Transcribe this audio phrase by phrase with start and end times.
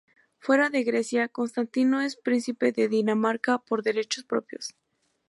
[0.39, 4.57] Fuera de Grecia, Constantino es príncipe de Dinamarca por derecho propio.